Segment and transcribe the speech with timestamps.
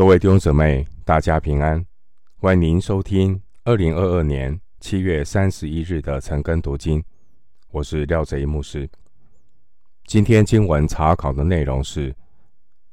[0.00, 1.84] 各位弟兄姊妹，大家平安！
[2.38, 7.04] 欢迎您收听二零二二年七月三十一日的晨更读经。
[7.70, 8.88] 我是廖泽一牧师。
[10.06, 12.10] 今天经文查考的内容是《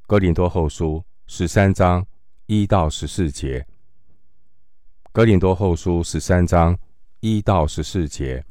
[0.05, 0.97] 哥林多后书》
[1.27, 2.05] 十三章
[2.45, 3.61] 一到十四节。
[5.13, 6.77] 《哥林多后书》十三章
[7.21, 8.43] 一到十四节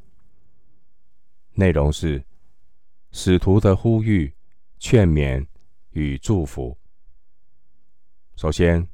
[1.53, 2.25] 内容是
[3.13, 4.33] 使徒的呼吁、
[4.79, 5.47] 劝勉
[5.91, 6.75] 与祝福。
[8.37, 8.87] 首先，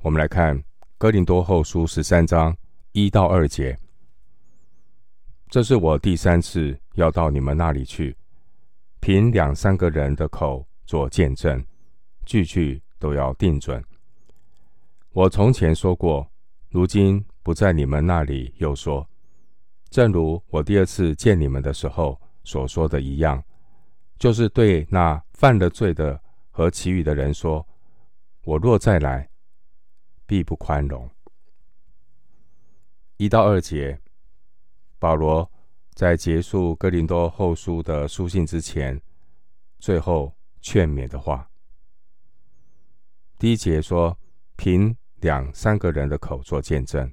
[0.00, 0.58] 我们来看
[0.98, 2.56] 《哥林多后书》十三章
[2.90, 3.78] 一到二节。
[5.48, 8.16] 这是我第三次要到你们那里去，
[8.98, 11.64] 凭两三个人的口做见证，
[12.26, 13.80] 句句都要定准。
[15.12, 16.28] 我从前说过，
[16.68, 19.08] 如今不在你们那里又说，
[19.88, 23.40] 正如我第二次见你们的时候所说的一样，
[24.18, 27.64] 就是对那犯了罪的和其余的人说。
[28.42, 29.28] 我若再来，
[30.26, 31.08] 必不宽容。
[33.18, 34.00] 一到二节，
[34.98, 35.50] 保罗
[35.94, 39.00] 在结束哥林多后书的书信之前，
[39.78, 41.50] 最后劝勉的话。
[43.38, 44.18] 第一节说
[44.56, 47.12] ：“凭两三个人的口做见证。”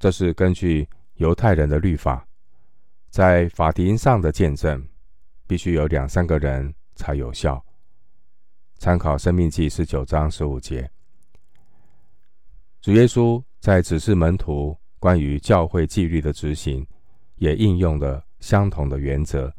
[0.00, 2.26] 这是根据犹太人的律法，
[3.10, 4.86] 在法庭上的见证，
[5.46, 7.64] 必须有两三个人才有效。
[8.78, 10.90] 参考《生命记》十九章十五节，
[12.80, 16.86] 主耶稣在指示门徒关于教会纪律的执行，
[17.36, 19.54] 也应用了相同的原则。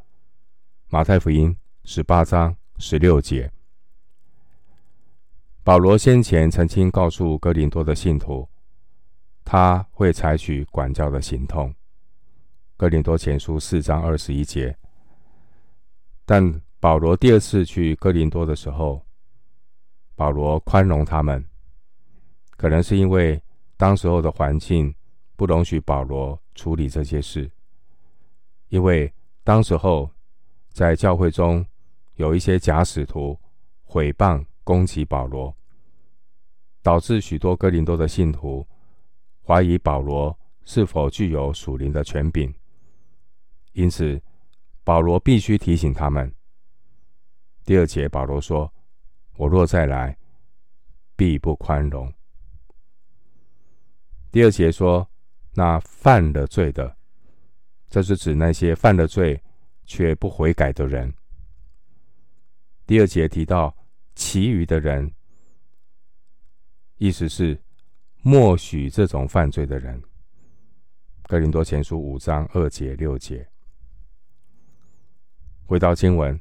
[0.89, 3.52] 马太福音十八章十六节，
[5.63, 8.47] 保罗先前曾经告诉哥林多的信徒，
[9.43, 11.73] 他会采取管教的行动。
[12.77, 14.77] 哥林多前书四章二十一节，
[16.25, 19.05] 但保罗第二次去哥林多的时候，
[20.16, 21.45] 保罗宽容他们，
[22.52, 23.41] 可能是因为
[23.75, 24.95] 当时候的环境
[25.35, 27.52] 不容许保罗处理这些事，
[28.70, 30.09] 因为当时候
[30.71, 31.65] 在教会中
[32.15, 33.37] 有一些假使徒
[33.83, 35.53] 毁谤攻击保罗，
[36.82, 38.65] 导致许多哥林多的信徒
[39.45, 42.53] 怀疑保罗是否具有属灵的权柄，
[43.73, 44.21] 因此
[44.86, 46.33] 保罗必须提醒他们。
[47.65, 48.71] 第二节，保罗说。
[49.37, 50.17] 我若再来，
[51.15, 52.11] 必不宽容。
[54.31, 55.09] 第二节说，
[55.53, 56.95] 那犯了罪的，
[57.89, 59.41] 这是指那些犯了罪
[59.85, 61.13] 却不悔改的人。
[62.85, 63.75] 第二节提到
[64.13, 65.11] 其余的人，
[66.97, 67.61] 意思是
[68.21, 70.02] 默许这种犯罪的人。
[71.23, 73.49] 哥林多前书五章二节六节，
[75.65, 76.39] 回到经文。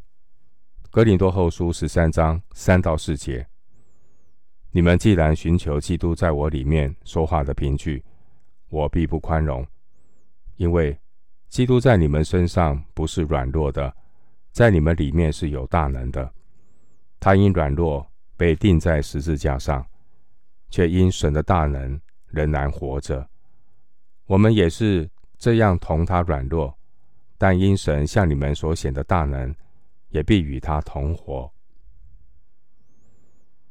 [0.95, 3.45] 哥林多后书十三章三到四节：
[4.71, 8.01] 你们既然寻求基督在我里面说话的凭据，
[8.69, 9.67] 我必不宽容，
[10.55, 10.97] 因为
[11.49, 13.93] 基督在你们身上不是软弱的，
[14.53, 16.33] 在你们里面是有大能的。
[17.19, 18.07] 他因软弱
[18.37, 19.85] 被钉在十字架上，
[20.71, 23.29] 却因神的大能仍然活着。
[24.27, 26.73] 我们也是这样同他软弱，
[27.37, 29.53] 但因神向你们所显的大能。
[30.15, 31.53] 也必与他同活。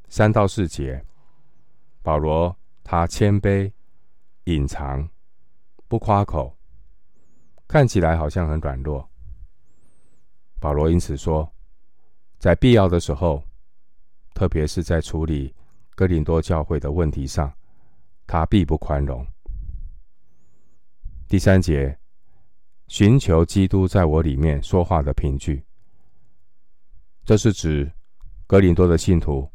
[0.09, 1.03] 三到四节，
[2.01, 3.71] 保罗他谦卑、
[4.43, 5.09] 隐藏、
[5.87, 6.53] 不夸口，
[7.65, 9.09] 看起来好像很软弱。
[10.59, 11.49] 保罗因此说，
[12.39, 13.41] 在必要的时候，
[14.33, 15.55] 特别是在处理
[15.95, 17.53] 哥林多教会的问题上，
[18.27, 19.25] 他必不宽容。
[21.29, 21.97] 第三节，
[22.89, 25.63] 寻求基督在我里面说话的凭据。
[27.25, 27.89] 这是指
[28.45, 29.49] 哥林多的信徒，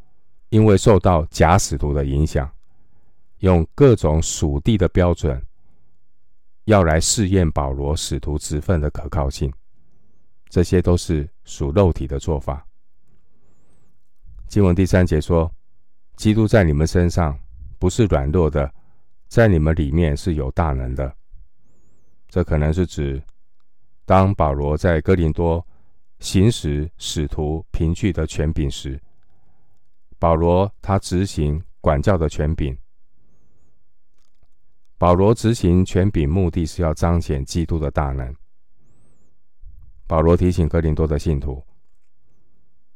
[0.49, 2.51] 因为受到假使徒的影响，
[3.41, 5.45] 用各种属地的标准，
[6.65, 9.53] 要来试验保罗使徒职分的可靠性。
[10.49, 12.67] 这些都是属肉体的做法。
[14.47, 15.53] 经文第三节说
[16.17, 17.39] ：“基督在你们身上
[17.79, 18.73] 不是软弱的，
[19.29, 21.15] 在你们里面是有大能的。”
[22.31, 23.23] 这可能是指
[24.07, 25.63] 当保罗在哥林多。
[26.21, 29.01] 行使使徒凭据的权柄时，
[30.19, 32.77] 保罗他执行管教的权柄。
[34.99, 38.35] 保罗执行权柄目的是要彰显基督的大能。
[40.09, 41.65] 保罗提醒哥林多的信徒，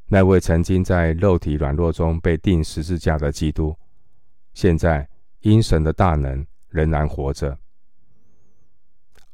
[0.06, 3.76] 那位曾经在肉体软弱中被钉十字架的基督，
[4.52, 5.08] 现在
[5.42, 7.56] 因神的大能仍然活着，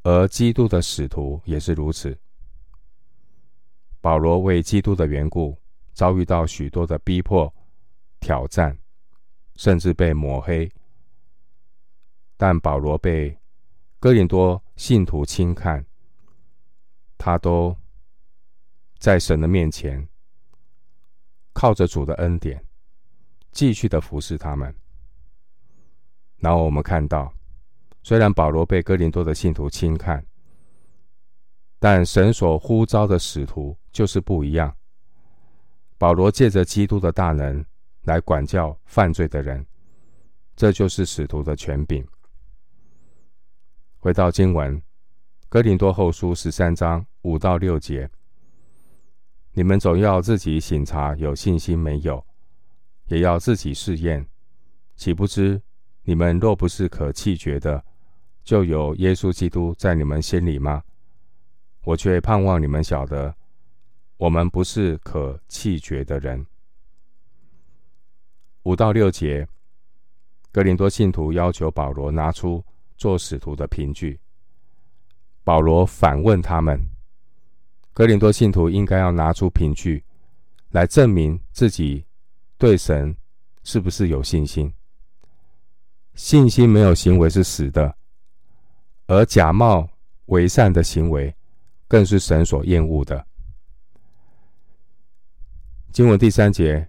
[0.02, 2.18] 而基督的使徒也是如此。
[4.00, 5.56] 保罗为基督的缘故，
[5.92, 7.52] 遭遇到许多的逼迫，
[8.20, 8.78] 挑战，
[9.56, 10.70] 甚至被抹黑。
[12.36, 13.36] 但保罗被
[13.98, 15.84] 哥林多信徒轻看，
[17.18, 17.76] 他都
[18.98, 20.08] 在神的面前，
[21.52, 22.64] 靠着主的恩典，
[23.50, 24.72] 继续的服侍他们。
[26.36, 27.34] 然后我们看到，
[28.04, 30.24] 虽然保罗被哥林多的信徒轻看，
[31.80, 34.72] 但神所呼召的使徒就是不一样。
[35.96, 37.64] 保罗借着基督的大能
[38.02, 39.66] 来管教犯罪的人，
[40.54, 42.06] 这就是使徒的权柄。
[43.96, 44.80] 回到经文，
[45.48, 48.08] 《哥林多后书》十三章五到六节：
[49.50, 52.24] 你们总要自己省察有信心没有，
[53.06, 54.24] 也要自己试验。
[54.94, 55.60] 岂不知
[56.04, 57.84] 你们若不是可弃绝的，
[58.44, 60.84] 就有耶稣基督在你们心里吗？
[61.82, 63.34] 我却盼望你们晓得，
[64.18, 66.46] 我们不是可弃绝的人。
[68.64, 69.48] 五到六节，
[70.52, 72.62] 哥林多信徒要求保罗拿出。
[72.98, 74.18] 做使徒的凭据，
[75.44, 76.84] 保罗反问他们：
[77.92, 80.04] 哥林多信徒应该要拿出凭据
[80.70, 82.04] 来证明自己
[82.56, 83.16] 对神
[83.62, 84.74] 是不是有信心？
[86.16, 87.96] 信心没有行为是死的，
[89.06, 89.88] 而假冒
[90.26, 91.32] 为善的行为
[91.86, 93.24] 更是神所厌恶的。
[95.90, 96.86] 经文第三节，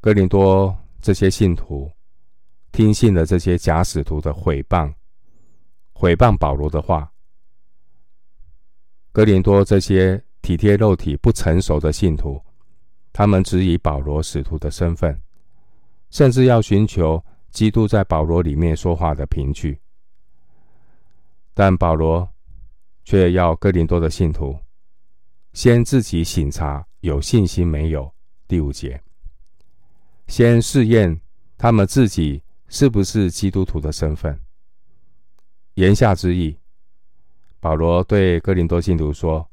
[0.00, 1.90] 哥林多这些信徒。
[2.72, 4.90] 听信了这些假使徒的毁谤，
[5.92, 7.12] 毁谤保罗的话。
[9.12, 12.42] 哥林多这些体贴肉体、不成熟的信徒，
[13.12, 15.20] 他们只以保罗使徒的身份，
[16.08, 19.78] 甚至要寻求基督在保罗里面说话的凭据。
[21.52, 22.26] 但保罗
[23.04, 24.58] 却要哥林多的信徒
[25.52, 28.12] 先自己省察有信心没有。
[28.48, 29.00] 第五节，
[30.26, 31.20] 先试验
[31.56, 32.42] 他们自己。
[32.74, 34.40] 是不是基督徒的身份？
[35.74, 36.56] 言下之意，
[37.60, 39.46] 保罗对哥林多信徒说：“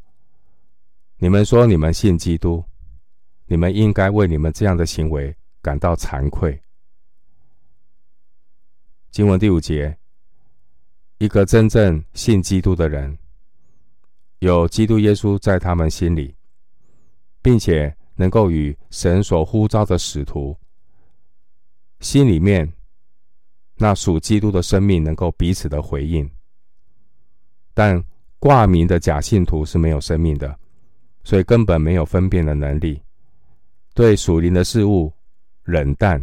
[1.20, 2.64] 你们说你们信基督，
[3.48, 6.58] 你们应该为你们这样的行为感到惭愧。”
[9.12, 9.98] 经文第五节，
[11.18, 13.18] 一个真正信基督的人，
[14.40, 16.34] 有基督耶稣在他们心里，
[17.42, 20.58] 并且能够与神所呼召的使徒
[22.00, 22.72] 心里面。
[23.82, 26.30] 那属基督的生命能够彼此的回应，
[27.74, 28.04] 但
[28.38, 30.60] 挂名的假信徒是没有生命的，
[31.24, 33.02] 所以根本没有分辨的能力，
[33.94, 35.14] 对属灵的事物
[35.64, 36.22] 冷淡，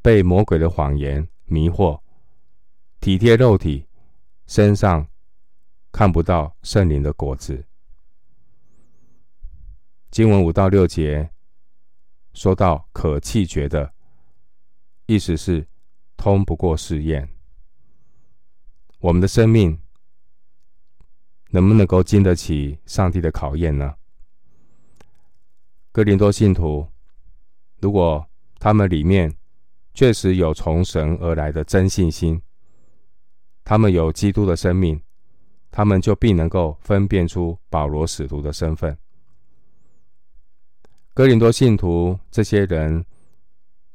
[0.00, 2.00] 被魔鬼的谎言迷惑，
[3.00, 3.84] 体贴肉体，
[4.46, 5.06] 身上
[5.92, 7.62] 看不到圣灵的果子。
[10.10, 11.30] 经文五到六节
[12.32, 13.92] 说到可弃绝的，
[15.06, 15.66] 意思是。
[16.20, 17.28] 通不过试验，
[18.98, 19.78] 我们的生命
[21.50, 23.94] 能不能够经得起上帝的考验呢？
[25.92, 26.88] 哥林多信徒，
[27.80, 28.28] 如果
[28.58, 29.32] 他们里面
[29.94, 32.42] 确实有从神而来的真信心，
[33.62, 35.00] 他们有基督的生命，
[35.70, 38.98] 他们就必能够分辨出保罗使徒的身份。
[41.18, 43.04] 哥林多信徒这些人，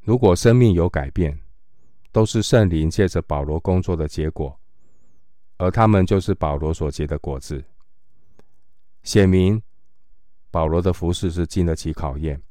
[0.01, 1.39] 如果生命有改变，
[2.11, 4.59] 都是圣灵借着保罗工作的结果，
[5.55, 7.63] 而他们就是保罗所结的果子。
[9.03, 9.63] 显明
[10.51, 12.43] 保罗的服事是经得起考验。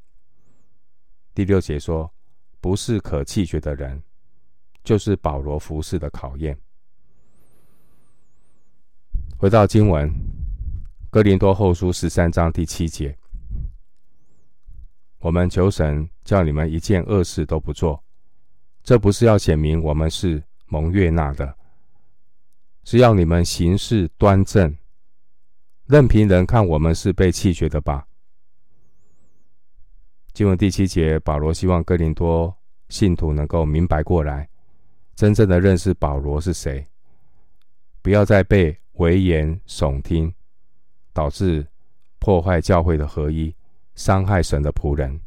[1.34, 2.10] 第六节说，
[2.58, 4.02] 不是可弃绝的人，
[4.82, 6.58] 就是保罗服事的考验。
[9.36, 10.10] 回到经文，
[11.10, 13.14] 哥林多后书十三章第七节，
[15.22, 18.02] 我们求神叫你们一件恶事都不做。
[18.82, 21.56] 这不是要显明我们是蒙悦纳的，
[22.82, 24.76] 是要你们行事端正，
[25.86, 28.04] 任凭人看我们是被弃绝的吧。
[30.32, 32.52] 经文第七节，保罗希望哥林多
[32.88, 34.48] 信徒能够明白过来，
[35.14, 36.84] 真正的认识保罗是谁，
[38.02, 40.34] 不要再被危言耸听，
[41.12, 41.64] 导致
[42.18, 43.54] 破坏教会的合一，
[43.94, 45.20] 伤害神的仆人。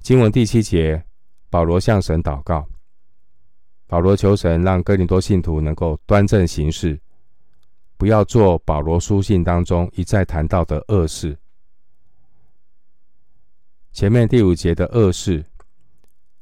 [0.00, 1.02] 经文第七节。
[1.48, 2.68] 保罗向神祷告，
[3.86, 7.00] 保罗求神让哥林多信徒能够端正行事，
[7.96, 11.38] 不要做保罗书信当中一再谈到的恶事。
[13.92, 15.46] 前面第五节的恶事，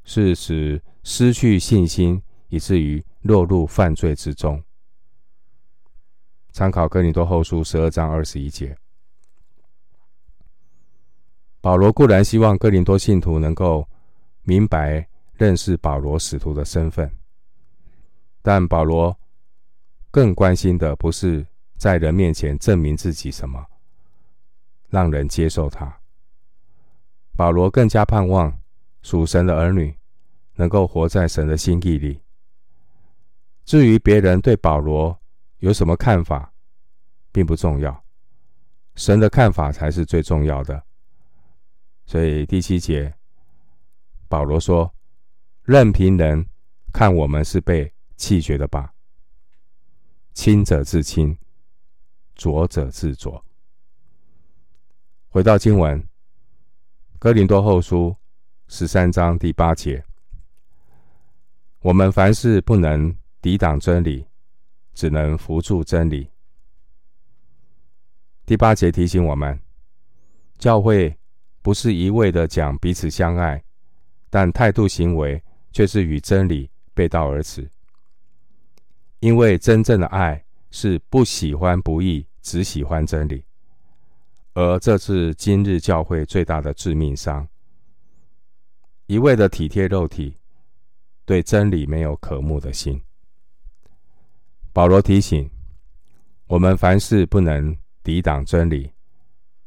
[0.05, 4.61] 是指失去信心，以至于落入犯罪之中。
[6.51, 8.77] 参考哥林多后书十二章二十一节。
[11.65, 13.89] 保罗固然希望哥林多信徒能够
[14.43, 17.11] 明白认识保罗使徒的身份，
[18.43, 19.19] 但保罗
[20.11, 21.47] 更关心的不是
[21.79, 23.65] 在人面前证明自己什么，
[24.91, 25.91] 让人接受他。
[27.35, 28.55] 保罗更加盼望
[29.01, 29.97] 属神的儿女
[30.57, 32.21] 能够活在神的心意里。
[33.65, 35.19] 至于别人对保罗
[35.61, 36.53] 有什么看法，
[37.33, 38.05] 并不重要，
[38.97, 40.85] 神的看法才是最重要的。
[42.07, 43.15] 所以第七节，
[44.29, 44.95] 保罗说
[45.65, 46.47] ：“任凭人
[46.93, 48.95] 看我们是被弃绝的吧，
[50.33, 51.37] 亲者自亲，
[52.35, 53.45] 浊者自浊。”
[55.29, 56.01] 回到经文，
[57.19, 58.15] 《哥林多后书》
[58.73, 60.05] 十三章第八节
[61.81, 64.27] ：“我们凡事不能抵挡真理，
[64.95, 66.31] 只能扶助真理。”
[68.47, 69.59] 第八节提醒我们，
[70.59, 71.19] 教会
[71.65, 73.65] 不是一味的讲彼此相爱，
[74.29, 75.43] 但态度行为
[75.73, 77.67] 却是与真理背道而驰。
[79.21, 83.43] 因为真正的爱是不喜欢不义，只喜欢真理，
[84.53, 87.49] 而这是今日教会最大的致命伤。
[89.07, 90.37] 一味的体贴肉体，
[91.25, 93.01] 对真理没有渴慕的心。
[94.75, 95.51] 保罗提醒
[96.47, 97.75] 我们，凡事不能。
[98.03, 98.93] 抵挡真理，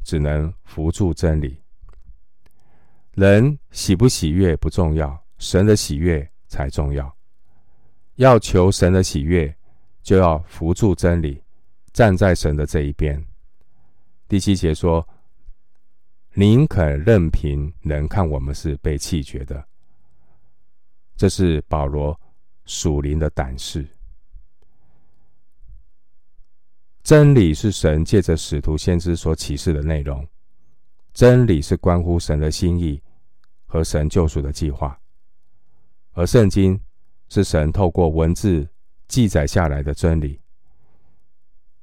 [0.03, 1.59] 只能扶助真理。
[3.17, 7.17] 人喜不喜悦不重要，神的喜悦才重要。
[8.17, 9.51] 要求神的喜悦，
[10.03, 11.41] 就要扶助真理，
[11.91, 13.25] 站在神的这一边。
[14.27, 15.03] 第七节说
[16.35, 19.65] ：“宁肯任凭人看我们是被弃绝的。”
[21.17, 22.19] 这是保罗
[22.65, 23.83] 属灵的胆识。
[27.01, 30.23] 真理是神借着使徒先知所启示的内容，
[31.15, 33.01] 真理是关乎神的心意
[33.67, 34.99] 和神救赎的计划，
[36.13, 36.81] 而圣经
[37.29, 38.67] 是神透过文字
[39.07, 40.41] 记载下来的真理。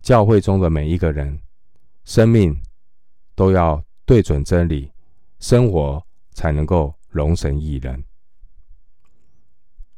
[0.03, 1.39] 教会中的每一个人，
[2.05, 2.61] 生命
[3.35, 4.91] 都要对准真理，
[5.39, 8.03] 生活才能够容神益人。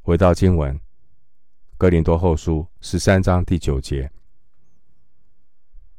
[0.02, 0.78] 回到经文，
[1.78, 4.10] 哥林多后书十三章第九节。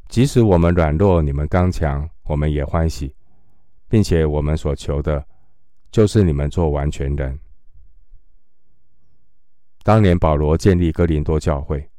[0.07, 3.13] 即使我们软弱，你们刚强，我们也欢喜，
[3.89, 5.25] 并且我们所求的，
[5.91, 7.39] 就是你们做完全人。
[9.83, 11.89] 当年保罗建立哥林多教会，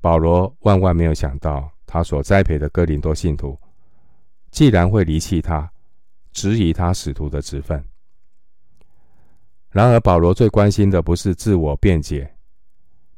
[0.00, 3.58] 保罗万万没有想到，他所栽培的哥林多信徒，
[4.50, 5.70] 既然会离弃他，
[6.32, 7.82] 质疑他使徒的职分。
[9.70, 12.36] 然而，保罗最关心的不是自我辩解，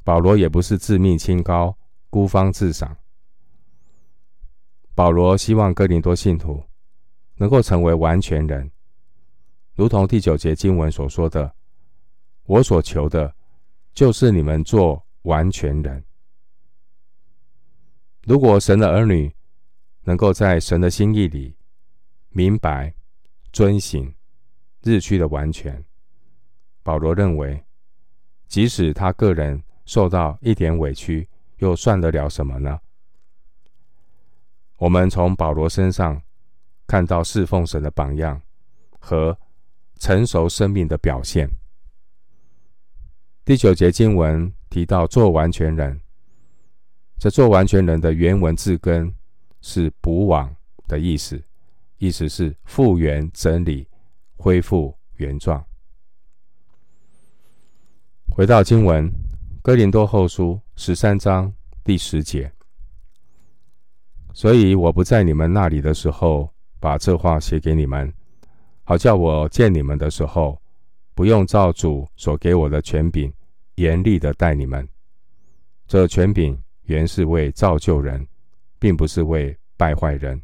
[0.04, 1.74] 保罗也不是自命清高、
[2.10, 2.96] 孤芳自赏。
[4.94, 6.62] 保罗希望哥林多信徒
[7.36, 8.70] 能够成为完全人，
[9.74, 11.54] 如同第九节经文所说的
[12.44, 13.34] ：“我所求的，
[13.94, 16.04] 就是你们做完全人。”
[18.24, 19.34] 如果神的儿女
[20.02, 21.56] 能够在神的心意里
[22.28, 22.94] 明白、
[23.52, 24.14] 遵行、
[24.82, 25.82] 日趋的完全，
[26.82, 27.64] 保罗认为，
[28.46, 32.78] 即使他个人受到一点委屈，又算得了什么呢？
[34.76, 36.22] 我们从保罗身上
[36.86, 38.40] 看到侍奉神的榜样
[38.98, 39.38] 和
[40.00, 41.48] 成熟生命的表现。
[43.44, 46.00] 第九节经文提到“做完全人”，
[47.18, 49.14] 这“做完全人”的原文字根
[49.60, 50.52] 是“补网”
[50.88, 51.40] 的意思，
[51.98, 53.86] 意思是复原、整理、
[54.36, 55.62] 恢复原状。
[58.30, 59.06] 回到经文，
[59.60, 61.52] 《哥林多后书》十三章
[61.84, 62.50] 第十节。
[64.32, 68.10] 所以我不在你们那里的时候，把这话写给你们，
[68.90, 70.60] 好叫我见你们的时候，
[71.14, 73.32] 不用照主所给我的权柄，
[73.76, 74.84] 严厉的待你们。
[75.86, 78.26] 这权柄原是为造就人，
[78.80, 80.42] 并不是为败坏人。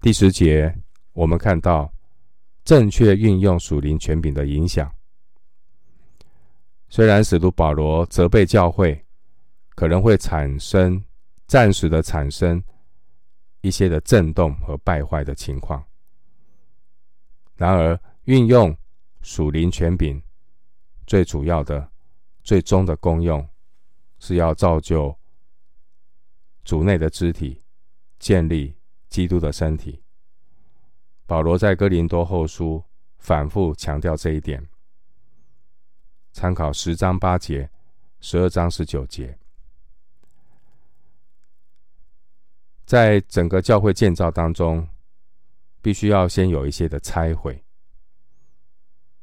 [0.00, 0.72] 第十节，
[1.14, 1.92] 我们看到
[2.62, 4.88] 正确运用属灵权柄的影响。
[6.90, 9.04] 虽然使徒保罗责备教会，
[9.74, 11.02] 可能会产生。
[11.48, 12.62] 暂时的产生
[13.62, 15.84] 一些的震动和败坏的情况。
[17.56, 18.76] 然而，运用
[19.22, 20.22] 属灵权柄，
[21.06, 21.90] 最主要的、
[22.42, 23.48] 最终的功用，
[24.18, 25.16] 是要造就
[26.64, 27.62] 主内的肢体，
[28.18, 28.76] 建立
[29.08, 30.02] 基督的身体。
[31.26, 32.82] 保罗在哥林多后书
[33.18, 34.66] 反复强调这一点。
[36.32, 37.70] 参考十章八节、
[38.20, 39.38] 十二章十九节。
[42.84, 44.86] 在整个教会建造当中，
[45.84, 47.62] 必须要先有一些的拆毁，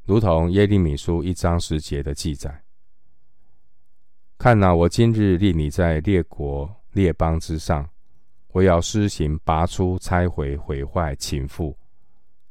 [0.03, 2.63] 如同耶利米书一章十节的记载。
[4.37, 7.89] 看哪，我今日立你在列国列邦之上，
[8.49, 11.75] 我要施行拔出、拆毁、毁坏、倾覆，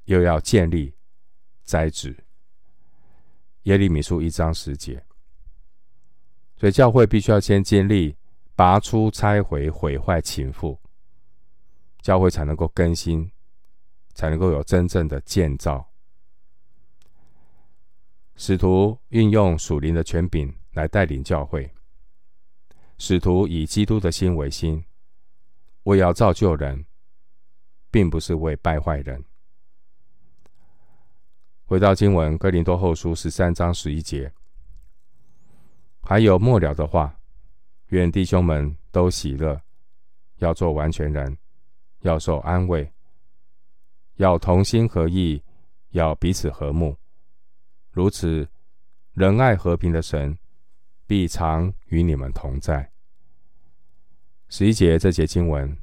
[0.07, 0.93] 又要建立、
[1.63, 2.25] 栽植。
[3.63, 5.01] 耶利米书一章十节，
[6.57, 8.17] 所以教会必须要先建立、
[8.57, 10.77] 拔出、拆毁、毁坏、倾覆，
[12.01, 13.31] 教会才能够更新，
[14.15, 15.87] 才能够有真正的建造。
[18.37, 21.71] 使徒运用属灵的权柄来带领教会。
[22.97, 24.85] 使徒以基督的心为心，
[25.85, 26.85] 为要造就人，
[27.91, 29.25] 并不是为败坏人。
[31.65, 34.33] 回到经文，哥林多后书十三章十一节，
[36.03, 37.19] 还有末了的话，
[37.87, 39.61] 愿弟兄们都喜乐，
[40.37, 41.39] 要做完全人，
[42.01, 42.93] 要受安慰，
[44.21, 45.43] 要同心合意，
[45.93, 46.95] 要彼此和睦。
[47.91, 48.47] 如此，
[49.15, 50.37] 仁爱和平的神。
[51.07, 52.89] 必常与你们同在。
[54.49, 55.77] 十一节这节经文，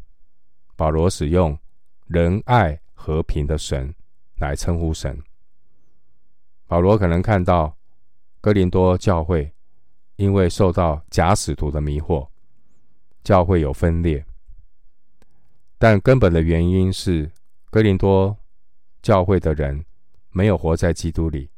[0.77, 1.59] 保罗使用
[2.05, 3.93] 仁爱和平的神
[4.37, 5.21] 来称呼神。
[6.65, 7.75] 保罗可能看到
[8.39, 9.53] 哥林多教会
[10.15, 12.29] 因为受到假使徒的迷惑，
[13.21, 14.25] 教会有分裂，
[15.77, 17.29] 但根本的原因是
[17.69, 18.35] 哥林多
[19.01, 19.85] 教会的人
[20.31, 21.49] 没有活在基督里，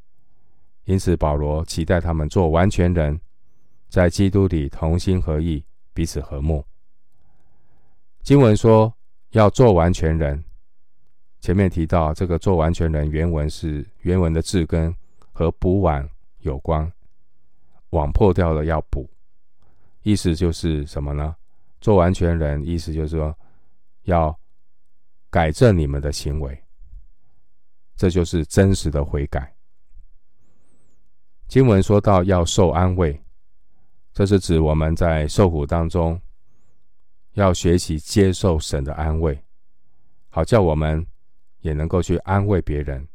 [0.85, 3.19] 因此保罗期待他们做完全人。
[3.89, 6.63] 在基督里同心合意，彼此和睦。
[8.21, 8.93] 经文说
[9.31, 10.43] 要做完全人，
[11.41, 14.95] 前面提到这个做完全人，原文是原文的字根
[15.31, 16.07] 和补碗
[16.41, 16.91] 有关，
[17.89, 19.09] 网破掉了要补，
[20.03, 21.35] 意思就是什么呢？
[21.81, 23.35] 做完全人，意思就是说
[24.03, 24.37] 要
[25.29, 26.63] 改正你们的行为，
[27.95, 29.55] 这就是真实的悔改。
[31.47, 33.21] 经文说到要受安慰。
[34.11, 36.19] 这是指我们在受苦当中，
[37.33, 39.41] 要学习接受神的安慰，
[40.29, 41.05] 好叫我们
[41.61, 43.07] 也能够去安慰别人。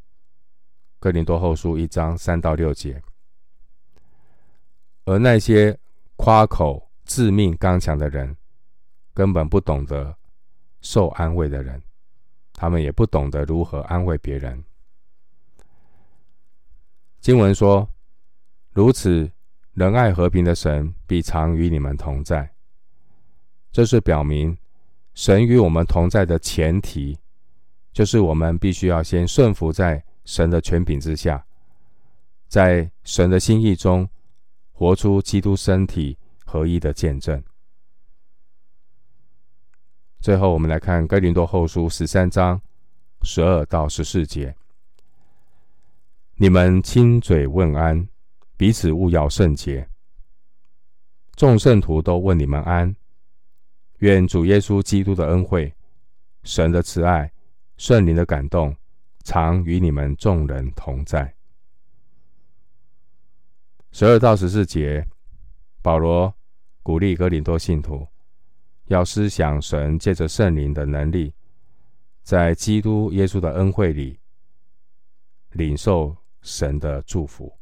[0.99, 2.99] 哥林多后书一章三到六节。
[5.03, 5.77] 而那些
[6.15, 8.35] 夸口自命刚强的人，
[9.13, 10.17] 根本不懂得
[10.81, 11.79] 受安慰的人，
[12.55, 14.63] 他们也不懂得如何安慰别人。
[17.19, 17.87] 经文说
[18.73, 19.29] ：“如此。”
[19.75, 22.49] 仁爱和平的神必常与你们同在。
[23.73, 24.57] 这是表明
[25.13, 27.19] 神与我们同在的前提，
[27.91, 31.45] 就是我们必须要先顺服在神的权柄之下，
[32.47, 34.09] 在神的心意中
[34.71, 37.43] 活出基督身体合一的见证。
[40.25, 42.59] 最后，我们来看哥林多后书十三章
[43.21, 44.55] 十二到十四节：
[46.37, 48.09] 你们亲嘴问安。
[48.57, 49.87] 彼此勿要圣洁，
[51.35, 52.95] 众圣徒都问你们安。
[53.99, 55.71] 愿主耶稣基督的恩惠、
[56.41, 57.31] 神的慈爱、
[57.77, 58.75] 圣灵的感动，
[59.23, 61.31] 常与你们众人同在。
[63.91, 65.07] 十二到十四节，
[65.83, 66.33] 保罗
[66.81, 68.07] 鼓励哥林多信徒
[68.85, 71.33] 要思想神借着圣灵的能力，
[72.21, 74.19] 在基督耶稣的恩惠里
[75.51, 77.57] 领受神的祝福。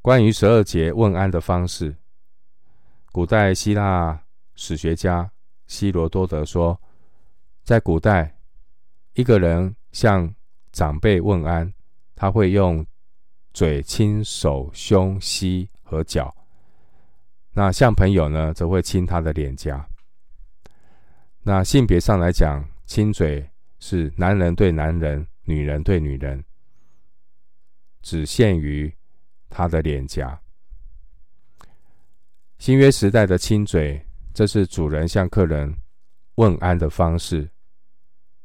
[0.00, 1.96] 关于十二节问安的方式，
[3.10, 4.22] 古代希腊
[4.54, 5.30] 史学家
[5.66, 6.80] 希罗多德说，
[7.62, 8.36] 在古代，
[9.14, 10.34] 一个人向
[10.70, 11.72] 长辈问安，
[12.14, 12.86] 他会用
[13.52, 16.28] 嘴亲手、胸、膝和脚；
[17.54, 19.88] 那向朋友呢，则会亲他的脸颊。
[21.42, 26.44] 那性别上来讲，亲嘴是男人对男人，女人对女人，
[28.02, 28.94] 只限于。
[29.56, 30.40] 他的脸颊。
[32.58, 35.72] 新约时代的亲嘴，这是主人向客人
[36.34, 37.48] 问安的方式。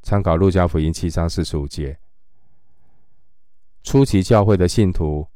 [0.03, 1.97] 参考路加福音七章四十五节。
[3.81, 5.27] 初期教会的信徒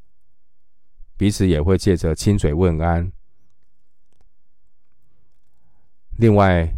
[1.18, 3.12] 彼此也会借着亲嘴问安。
[6.18, 6.72] 另外，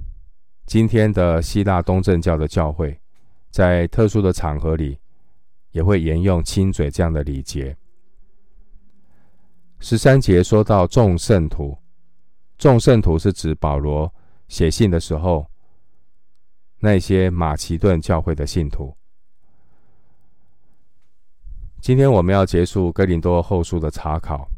[0.65, 2.99] 今天的希腊东正教的教会，
[3.51, 4.97] 在特殊的场合里，
[5.71, 7.75] 也会沿用亲嘴这样的礼节。
[9.79, 11.77] 十三节说到众圣徒，
[12.57, 14.11] 众圣徒是指保罗
[14.47, 15.45] 写信的时候，
[16.79, 18.95] 那些马其顿教会的信徒。
[21.81, 24.49] 今天我们要结束哥林多后书的查考，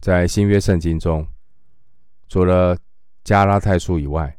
[0.00, 1.26] 在新约圣经中，
[2.28, 2.76] 除了
[3.22, 4.38] 加拉太书以外，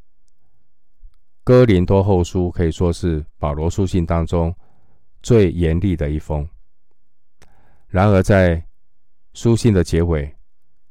[1.44, 4.56] 哥林多后书可以说是保罗书信当中
[5.22, 6.48] 最严厉的一封。
[7.88, 8.66] 然而，在
[9.34, 10.36] 书信的结尾，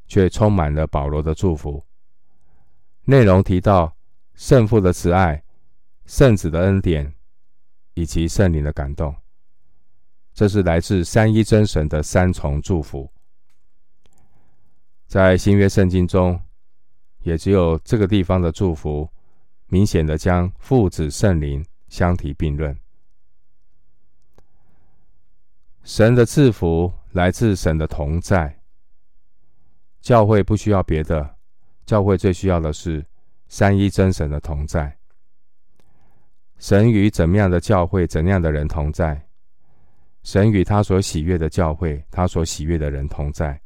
[0.07, 1.85] 却充满了保罗的祝福。
[3.05, 3.97] 内容提到
[4.35, 5.43] 圣父的慈爱、
[6.05, 7.15] 圣子的恩典
[7.95, 9.15] 以及圣灵的感动，
[10.33, 13.11] 这是来自三一真神的三重祝福。
[15.07, 16.41] 在新约圣经中，
[17.23, 19.09] 也只有这个地方的祝福，
[19.67, 22.77] 明显的将父子圣灵相提并论。
[25.83, 28.59] 神的赐福来自神的同在。
[30.01, 31.37] 教会不需要别的，
[31.85, 33.05] 教会最需要的是
[33.49, 34.97] 三一真神的同在。
[36.59, 39.27] 神与怎么样的教会、怎样的人同在？
[40.23, 43.59] 神与他所喜悦的教会、他所喜悦的人同在，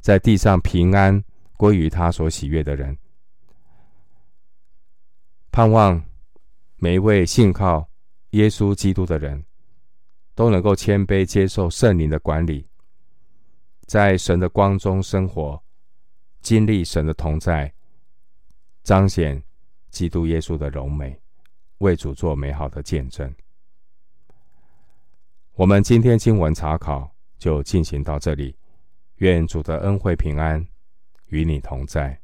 [0.00, 1.24] 在地上平安
[1.56, 2.96] 归于他所喜悦的人。
[5.50, 6.04] 盼望
[6.76, 7.88] 每一位信靠
[8.30, 9.44] 耶稣基督的人
[10.34, 12.66] 都能够谦卑接受圣灵的管理。
[13.86, 15.62] 在神的光中生活，
[16.40, 17.72] 经历神的同在，
[18.82, 19.40] 彰显
[19.90, 21.20] 基督耶稣的荣美，
[21.78, 23.32] 为主做美好的见证。
[25.52, 28.56] 我们今天经文查考就进行到这里，
[29.16, 30.66] 愿主的恩惠平安
[31.34, 32.23] 与你同在。